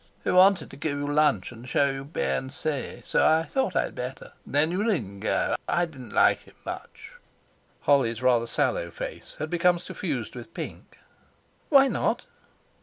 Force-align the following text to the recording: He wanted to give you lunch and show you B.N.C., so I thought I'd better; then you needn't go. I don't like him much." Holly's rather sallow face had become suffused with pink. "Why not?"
He 0.23 0.31
wanted 0.31 0.71
to 0.71 0.77
give 0.77 0.97
you 0.97 1.13
lunch 1.13 1.51
and 1.51 1.69
show 1.69 1.91
you 1.91 2.03
B.N.C., 2.05 3.03
so 3.05 3.23
I 3.23 3.43
thought 3.43 3.75
I'd 3.75 3.93
better; 3.93 4.33
then 4.47 4.71
you 4.71 4.83
needn't 4.83 5.19
go. 5.19 5.55
I 5.67 5.85
don't 5.85 6.09
like 6.09 6.41
him 6.45 6.55
much." 6.65 7.11
Holly's 7.81 8.23
rather 8.23 8.47
sallow 8.47 8.89
face 8.89 9.35
had 9.37 9.51
become 9.51 9.77
suffused 9.77 10.33
with 10.35 10.55
pink. 10.55 10.97
"Why 11.69 11.87
not?" 11.87 12.25